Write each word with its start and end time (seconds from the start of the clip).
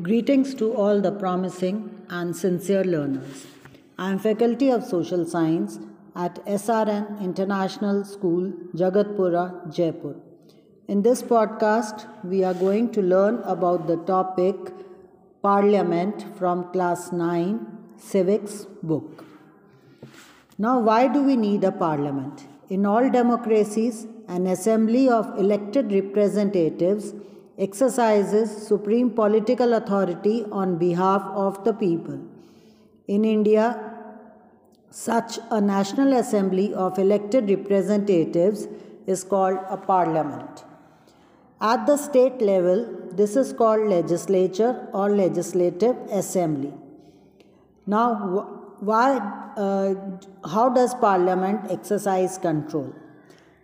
Greetings 0.00 0.54
to 0.54 0.72
all 0.74 1.00
the 1.00 1.10
promising 1.10 2.02
and 2.08 2.36
sincere 2.36 2.84
learners. 2.84 3.46
I 3.98 4.12
am 4.12 4.20
Faculty 4.20 4.70
of 4.70 4.84
Social 4.84 5.26
Science 5.26 5.80
at 6.14 6.36
SRN 6.46 7.20
International 7.20 8.04
School, 8.04 8.52
Jagatpura, 8.76 9.74
Jaipur. 9.74 10.14
In 10.86 11.02
this 11.02 11.20
podcast, 11.20 12.06
we 12.22 12.44
are 12.44 12.54
going 12.54 12.92
to 12.92 13.02
learn 13.02 13.40
about 13.42 13.88
the 13.88 13.96
topic 13.96 14.54
Parliament 15.42 16.24
from 16.38 16.70
Class 16.70 17.10
9 17.10 17.66
Civics 17.96 18.66
book. 18.84 19.24
Now, 20.58 20.78
why 20.78 21.08
do 21.08 21.24
we 21.24 21.34
need 21.34 21.64
a 21.64 21.72
parliament? 21.72 22.46
In 22.68 22.86
all 22.86 23.10
democracies, 23.10 24.06
an 24.28 24.46
assembly 24.46 25.08
of 25.08 25.36
elected 25.36 25.90
representatives 25.90 27.14
exercises 27.58 28.50
supreme 28.66 29.10
political 29.10 29.74
authority 29.74 30.44
on 30.52 30.78
behalf 30.78 31.22
of 31.34 31.64
the 31.64 31.72
people. 31.72 32.18
In 33.08 33.24
India, 33.24 33.94
such 34.90 35.38
a 35.50 35.60
National 35.60 36.14
Assembly 36.14 36.72
of 36.74 36.98
elected 36.98 37.50
representatives 37.50 38.68
is 39.06 39.24
called 39.24 39.58
a 39.68 39.76
parliament. 39.76 40.64
At 41.60 41.86
the 41.86 41.96
state 41.96 42.40
level, 42.40 42.86
this 43.12 43.34
is 43.34 43.52
called 43.52 43.88
legislature 43.88 44.88
or 44.92 45.10
legislative 45.10 45.96
assembly. 46.10 46.72
Now, 47.86 48.74
why, 48.78 49.18
uh, 49.56 49.94
how 50.48 50.68
does 50.68 50.94
parliament 50.94 51.70
exercise 51.70 52.38
control? 52.38 52.94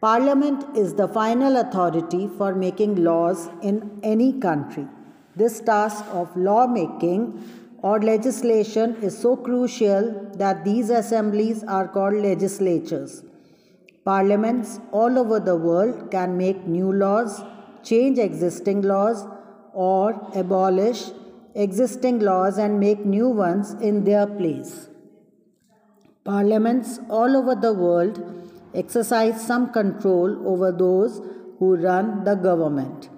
Parliament 0.00 0.64
is 0.76 0.94
the 0.94 1.08
final 1.08 1.56
authority 1.56 2.28
for 2.38 2.54
making 2.54 3.02
laws 3.02 3.48
in 3.62 3.98
any 4.04 4.32
country. 4.32 4.86
This 5.34 5.60
task 5.60 6.04
of 6.12 6.36
lawmaking 6.36 7.42
or 7.82 8.00
legislation 8.00 8.94
is 9.02 9.18
so 9.18 9.36
crucial 9.36 10.30
that 10.36 10.64
these 10.64 10.90
assemblies 10.90 11.64
are 11.64 11.88
called 11.88 12.14
legislatures. 12.14 13.24
Parliaments 14.04 14.78
all 14.92 15.18
over 15.18 15.40
the 15.40 15.56
world 15.56 16.12
can 16.12 16.36
make 16.36 16.64
new 16.66 16.92
laws, 16.92 17.42
change 17.82 18.18
existing 18.18 18.82
laws, 18.82 19.26
or 19.72 20.12
abolish 20.34 21.10
existing 21.54 22.20
laws 22.20 22.56
and 22.56 22.78
make 22.78 23.04
new 23.04 23.28
ones 23.28 23.72
in 23.80 24.04
their 24.04 24.26
place. 24.26 24.88
Parliaments 26.24 27.00
all 27.08 27.36
over 27.36 27.56
the 27.56 27.72
world 27.72 28.47
exercise 28.74 29.46
some 29.46 29.72
control 29.72 30.48
over 30.48 30.72
those 30.72 31.20
who 31.58 31.76
run 31.76 32.24
the 32.24 32.34
government. 32.34 33.08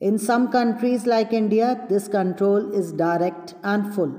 In 0.00 0.18
some 0.18 0.50
countries 0.52 1.06
like 1.06 1.32
India, 1.32 1.84
this 1.88 2.06
control 2.08 2.72
is 2.72 2.92
direct 2.92 3.54
and 3.62 3.94
full. 3.94 4.14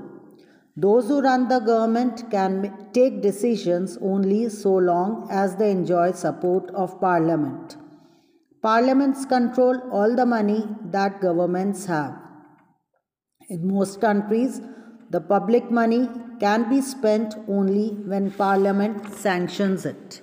Those 0.76 1.08
who 1.08 1.20
run 1.20 1.48
the 1.48 1.58
government 1.60 2.30
can 2.30 2.90
take 2.92 3.22
decisions 3.22 3.98
only 4.00 4.48
so 4.48 4.74
long 4.74 5.28
as 5.30 5.56
they 5.56 5.70
enjoy 5.70 6.12
support 6.12 6.70
of 6.70 7.00
parliament. 7.00 7.76
Parliaments 8.62 9.24
control 9.24 9.80
all 9.90 10.14
the 10.14 10.26
money 10.26 10.68
that 10.84 11.20
governments 11.20 11.86
have. 11.86 12.14
In 13.48 13.66
most 13.66 14.00
countries, 14.00 14.60
the 15.10 15.20
public 15.20 15.70
money 15.70 16.08
can 16.38 16.68
be 16.70 16.80
spent 16.80 17.34
only 17.48 17.88
when 18.10 18.30
parliament 18.30 19.12
sanctions 19.14 19.84
it. 19.84 20.20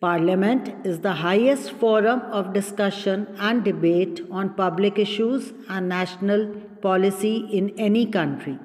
Parliament 0.00 0.86
is 0.86 1.00
the 1.00 1.12
highest 1.12 1.72
forum 1.72 2.20
of 2.30 2.52
discussion 2.52 3.26
and 3.40 3.64
debate 3.64 4.20
on 4.30 4.54
public 4.54 4.96
issues 4.96 5.52
and 5.68 5.88
national 5.88 6.54
policy 6.80 7.38
in 7.50 7.70
any 7.70 8.06
country. 8.06 8.60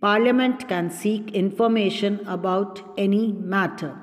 Parliament 0.00 0.68
can 0.68 0.90
seek 0.90 1.32
information 1.32 2.20
about 2.28 2.80
any 2.96 3.32
matter. 3.32 3.98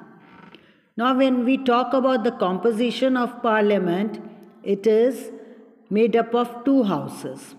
Now, 0.97 1.17
when 1.17 1.45
we 1.45 1.57
talk 1.57 1.93
about 1.93 2.25
the 2.25 2.33
composition 2.33 3.15
of 3.15 3.41
Parliament, 3.41 4.21
it 4.61 4.85
is 4.85 5.31
made 5.89 6.17
up 6.17 6.35
of 6.35 6.65
two 6.65 6.83
houses. 6.83 7.55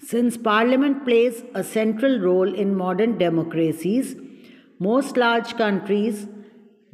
Since 0.00 0.36
Parliament 0.36 1.06
plays 1.06 1.44
a 1.54 1.64
central 1.64 2.20
role 2.20 2.54
in 2.54 2.76
modern 2.76 3.16
democracies, 3.16 4.16
most 4.78 5.16
large 5.16 5.56
countries 5.56 6.26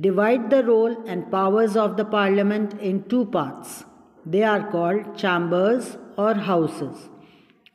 divide 0.01 0.51
the 0.51 0.65
role 0.65 0.97
and 1.07 1.31
powers 1.31 1.77
of 1.77 1.97
the 1.97 2.05
parliament 2.05 2.75
in 2.81 3.03
two 3.05 3.25
parts. 3.27 3.85
They 4.25 4.43
are 4.43 4.71
called 4.71 5.17
chambers 5.17 5.97
or 6.17 6.35
houses. 6.35 7.09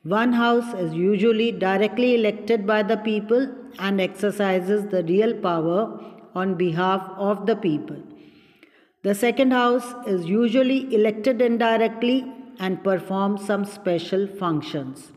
One 0.02 0.32
house 0.32 0.72
is 0.74 0.94
usually 0.94 1.52
directly 1.52 2.14
elected 2.14 2.66
by 2.66 2.82
the 2.82 2.96
people 2.96 3.48
and 3.78 4.00
exercises 4.00 4.86
the 4.86 5.02
real 5.04 5.34
power 5.34 6.00
on 6.34 6.54
behalf 6.54 7.02
of 7.16 7.46
the 7.46 7.56
people. 7.56 7.96
The 9.02 9.14
second 9.14 9.52
house 9.52 9.94
is 10.06 10.26
usually 10.26 10.94
elected 10.94 11.42
indirectly 11.42 12.32
and 12.58 12.82
performs 12.82 13.44
some 13.44 13.64
special 13.64 14.26
functions. 14.26 15.12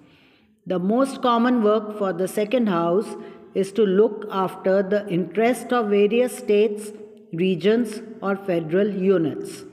The 0.66 0.80
most 0.80 1.22
common 1.22 1.64
work 1.64 1.98
for 1.98 2.12
the 2.14 2.28
second 2.28 2.68
house 2.68 3.16
is 3.62 3.72
to 3.80 3.86
look 4.00 4.28
after 4.32 4.82
the 4.94 5.02
interest 5.18 5.74
of 5.80 5.90
various 5.90 6.38
states, 6.38 6.92
regions, 7.34 8.02
or 8.22 8.36
federal 8.36 8.90
units. 8.90 9.64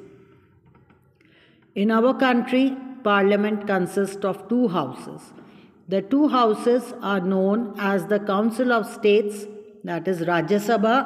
In 1.75 1.91
our 1.91 2.15
country, 2.15 2.77
Parliament 3.05 3.67
consists 3.67 4.25
of 4.25 4.49
two 4.49 4.69
houses. 4.69 5.23
The 5.89 6.03
two 6.03 6.29
houses 6.29 6.95
are 7.03 7.21
known 7.21 7.75
as 7.79 8.07
the 8.07 8.19
Council 8.19 8.73
of 8.73 8.87
States, 8.93 9.47
that 9.85 10.09
is 10.09 10.23
Rajya 10.23 10.61
Sabha, 10.69 10.97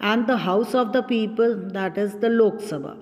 and 0.00 0.26
the 0.26 0.36
House 0.36 0.74
of 0.74 0.92
the 0.92 1.02
People, 1.02 1.56
that 1.78 1.96
is 1.96 2.16
the 2.16 2.28
Lok 2.28 2.54
Sabha. 2.70 2.98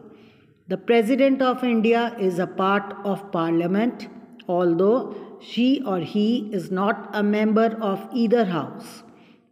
The 0.68 0.76
President 0.76 1.42
of 1.42 1.64
India 1.64 2.14
is 2.20 2.38
a 2.38 2.46
part 2.46 2.94
of 3.04 3.32
Parliament, 3.32 4.08
although 4.48 5.16
she 5.42 5.82
or 5.84 5.98
he 5.98 6.48
is 6.52 6.70
not 6.70 7.08
a 7.12 7.22
member 7.22 7.76
of 7.80 8.08
either 8.12 8.44
house. 8.44 9.02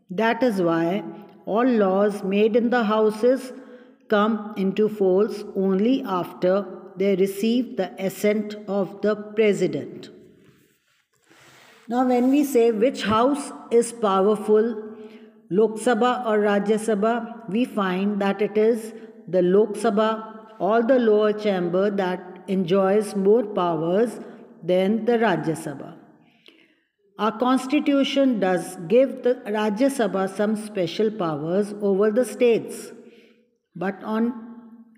That 0.09 0.43
is 0.43 0.61
why 0.63 1.03
all 1.47 1.67
laws 1.67 2.23
made 2.23 2.57
in 2.57 2.71
the 2.71 2.85
houses 2.85 3.53
come 4.09 4.55
into 4.57 4.89
force 4.89 5.43
only 5.57 6.03
after 6.05 6.67
they 6.97 7.17
receive 7.17 7.77
the 7.77 7.91
assent 8.05 8.55
of 8.69 9.01
the 9.03 9.17
president. 9.17 10.11
Now, 11.89 12.07
when 12.07 12.31
we 12.31 12.45
say 12.45 12.71
which 12.71 13.03
house 13.03 13.53
is 13.71 13.93
powerful, 13.93 14.67
Lok 15.51 15.73
Sabha 15.73 16.25
or 16.25 16.39
Rajya 16.39 16.79
Sabha, 16.89 17.49
we 17.49 17.65
find 17.65 18.21
that 18.21 18.41
it 18.41 18.57
is 18.57 18.93
the 19.27 19.43
Lok 19.43 19.71
Sabha 19.71 20.11
or 20.61 20.83
the 20.83 20.99
lower 20.99 21.33
chamber 21.33 21.91
that 21.91 22.45
enjoys 22.47 23.17
more 23.17 23.45
powers 23.45 24.21
than 24.63 25.05
the 25.05 25.13
Rajya 25.13 25.57
Sabha. 25.57 25.97
Our 27.19 27.39
constitution 27.39 28.41
does 28.41 28.77
give 28.89 29.23
the 29.23 29.35
Rajya 29.47 29.91
Sabha 29.97 30.35
some 30.35 30.57
special 30.57 31.11
powers 31.11 31.75
over 31.83 32.11
the 32.11 32.25
states, 32.25 32.93
but 33.77 34.03
on 34.03 34.33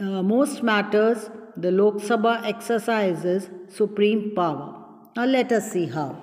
uh, 0.00 0.22
most 0.22 0.62
matters, 0.62 1.30
the 1.56 1.70
Lok 1.70 1.94
Sabha 1.94 2.44
exercises 2.44 3.50
supreme 3.68 4.32
power. 4.34 4.84
Now, 5.16 5.24
let 5.24 5.52
us 5.52 5.72
see 5.72 5.86
how. 5.86 6.22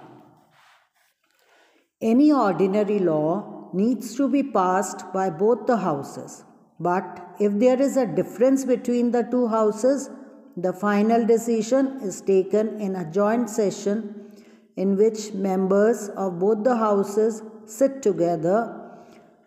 Any 2.02 2.32
ordinary 2.32 3.00
law 3.00 3.70
needs 3.74 4.16
to 4.16 4.28
be 4.28 4.42
passed 4.42 5.12
by 5.14 5.30
both 5.30 5.68
the 5.68 5.78
houses, 5.78 6.44
but 6.80 7.36
if 7.40 7.60
there 7.60 7.82
is 7.82 7.98
a 7.98 8.08
difference 8.08 8.64
between 8.66 9.12
the 9.12 9.24
two 9.24 9.48
houses, 9.48 10.10
the 10.62 10.74
final 10.74 11.26
decision 11.26 12.00
is 12.02 12.22
taken 12.22 12.80
in 12.80 12.96
a 12.96 13.10
joint 13.12 13.50
session 13.50 14.32
in 14.76 14.96
which 14.98 15.34
members 15.34 16.10
of 16.10 16.40
both 16.40 16.64
the 16.64 16.76
houses 16.76 17.42
sit 17.66 18.02
together 18.02 18.80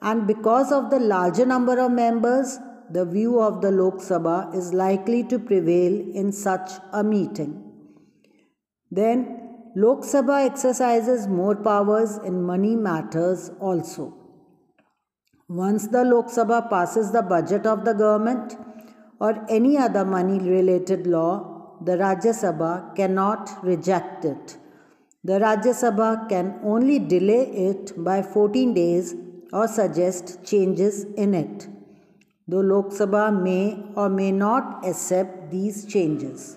and 0.03 0.27
because 0.27 0.73
of 0.73 0.91
the 0.91 0.99
larger 0.99 1.47
number 1.47 1.79
of 1.79 1.93
members, 1.93 2.59
the 2.91 3.05
view 3.05 3.41
of 3.41 3.61
the 3.63 3.71
Lok 3.71 3.95
Sabha 3.95 4.55
is 4.55 4.73
likely 4.75 5.23
to 5.25 5.39
prevail 5.39 5.93
in 6.15 6.33
such 6.33 6.73
a 6.93 7.05
meeting. 7.05 7.53
Then, 8.91 9.39
Lok 9.77 10.01
Sabha 10.01 10.45
exercises 10.45 11.29
more 11.29 11.55
powers 11.55 12.19
in 12.25 12.43
money 12.43 12.75
matters 12.75 13.51
also. 13.61 14.13
Once 15.49 15.87
the 15.87 16.05
Lok 16.05 16.27
Sabha 16.27 16.69
passes 16.69 17.13
the 17.13 17.23
budget 17.23 17.65
of 17.65 17.85
the 17.85 17.93
government, 17.93 18.57
or 19.25 19.33
any 19.57 19.73
other 19.87 20.05
money 20.05 20.39
related 20.41 21.07
law, 21.07 21.33
the 21.87 21.97
Rajya 22.03 22.33
Sabha 22.43 22.73
cannot 22.97 23.51
reject 23.63 24.25
it. 24.25 24.57
The 25.23 25.35
Rajya 25.45 25.75
Sabha 25.83 26.29
can 26.29 26.59
only 26.65 26.99
delay 26.99 27.45
it 27.69 27.93
by 28.09 28.23
14 28.23 28.75
days 28.75 29.15
or 29.53 29.69
suggest 29.69 30.45
changes 30.45 31.05
in 31.25 31.35
it, 31.35 31.69
though 32.49 32.65
Lok 32.73 32.87
Sabha 32.87 33.25
may 33.49 33.65
or 33.95 34.09
may 34.09 34.33
not 34.33 34.85
accept 34.85 35.53
these 35.53 35.85
changes. 35.87 36.57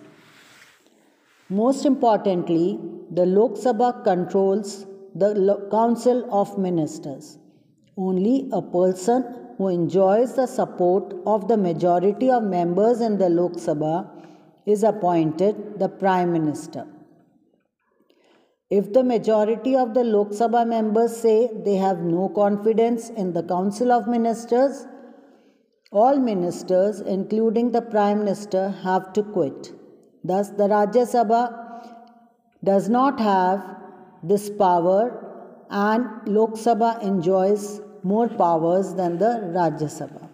Most 1.49 1.85
importantly, 1.85 2.79
the 3.11 3.27
Lok 3.27 3.51
Sabha 3.65 4.03
controls 4.03 4.87
the 5.13 5.67
Council 5.69 6.27
of 6.31 6.57
Ministers. 6.57 7.37
Only 7.95 8.49
a 8.51 8.61
person 8.61 9.44
who 9.57 9.67
enjoys 9.69 10.35
the 10.35 10.45
support 10.45 11.13
of 11.25 11.47
the 11.47 11.57
majority 11.57 12.29
of 12.29 12.43
members 12.43 13.01
in 13.01 13.17
the 13.17 13.29
Lok 13.29 13.53
Sabha 13.53 14.09
is 14.65 14.83
appointed 14.83 15.79
the 15.79 15.87
Prime 15.87 16.31
Minister. 16.33 16.85
If 18.69 18.91
the 18.93 19.03
majority 19.03 19.75
of 19.75 19.93
the 19.93 20.03
Lok 20.03 20.29
Sabha 20.29 20.67
members 20.67 21.15
say 21.15 21.49
they 21.53 21.75
have 21.75 21.99
no 21.99 22.29
confidence 22.29 23.09
in 23.09 23.33
the 23.33 23.43
Council 23.43 23.91
of 23.91 24.07
Ministers, 24.07 24.87
all 25.91 26.19
ministers, 26.19 26.99
including 26.99 27.71
the 27.71 27.81
Prime 27.81 28.19
Minister, 28.19 28.69
have 28.83 29.13
to 29.13 29.23
quit. 29.23 29.71
Thus, 30.23 30.49
the 30.49 30.67
Rajya 30.67 31.05
Sabha 31.13 31.43
does 32.63 32.89
not 32.89 33.19
have 33.19 33.63
this 34.23 34.49
power 34.49 35.21
and 35.69 36.27
Lok 36.27 36.55
Sabha 36.55 37.01
enjoys 37.01 37.81
more 38.11 38.29
powers 38.29 38.93
than 38.93 39.17
the 39.17 39.31
Rajya 39.57 39.89
Sabha. 39.97 40.29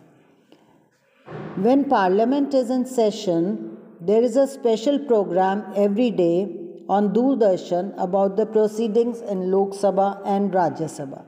When 1.66 1.86
Parliament 1.86 2.54
is 2.54 2.70
in 2.70 2.86
session, 2.86 3.78
there 4.02 4.22
is 4.22 4.36
a 4.36 4.48
special 4.48 5.00
program 5.00 5.64
every 5.76 6.12
day 6.12 6.58
on 6.90 7.14
Doordarshan 7.14 7.94
about 7.98 8.36
the 8.36 8.46
proceedings 8.46 9.22
in 9.22 9.52
Lok 9.52 9.70
Sabha 9.70 10.22
and 10.26 10.52
Rajya 10.52 10.90
Sabha. 10.98 11.24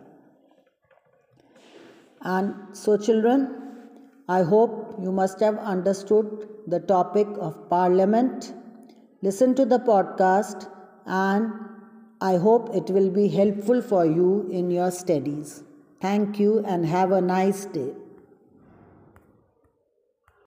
And 2.22 2.54
so, 2.76 2.98
children, 2.98 3.50
I 4.28 4.44
hope 4.44 4.96
you 5.02 5.12
must 5.12 5.40
have 5.40 5.58
understood 5.58 6.48
the 6.68 6.80
topic 6.80 7.28
of 7.40 7.70
Parliament. 7.70 8.54
Listen 9.22 9.54
to 9.56 9.66
the 9.66 9.80
podcast 9.80 10.70
and 11.06 11.52
I 12.22 12.38
hope 12.38 12.74
it 12.74 12.90
will 12.90 13.10
be 13.10 13.28
helpful 13.28 13.82
for 13.82 14.06
you 14.06 14.50
in 14.50 14.72
your 14.72 14.92
studies. 14.92 15.64
Thank 16.04 16.38
you 16.38 16.60
and 16.66 16.86
have 16.86 17.14
a 17.14 17.22
nice 17.22 17.64
day. 17.64 18.03